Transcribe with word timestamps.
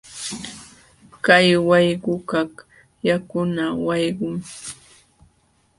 Kay 1.25 1.47
wayqukaq 1.67 2.51
yakuna 3.07 3.63
wayqum. 3.85 4.35